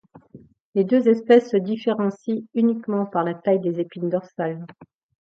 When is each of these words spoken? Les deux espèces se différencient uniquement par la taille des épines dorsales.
Les 0.73 0.83
deux 0.83 1.07
espèces 1.09 1.51
se 1.51 1.57
différencient 1.57 2.41
uniquement 2.55 3.05
par 3.05 3.23
la 3.23 3.35
taille 3.35 3.59
des 3.59 3.79
épines 3.79 4.09
dorsales. 4.09 4.65